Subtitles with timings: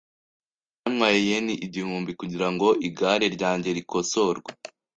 [0.79, 4.49] Byantwaye yen igihumbi kugirango igare ryanjye rikosorwe.